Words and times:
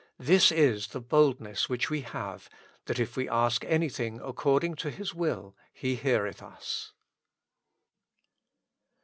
"This 0.31 0.51
is 0.51 0.87
the 0.87 0.99
bold 0.99 1.39
ness 1.39 1.69
which 1.69 1.91
we 1.91 2.01
have, 2.01 2.49
that 2.85 2.99
if 2.99 3.15
we 3.15 3.29
ask 3.29 3.63
anything 3.65 4.19
according 4.19 4.73
to 4.77 4.89
His 4.89 5.13
will, 5.13 5.55
He 5.71 5.93
heareth 5.95 6.41
us." 6.41 6.93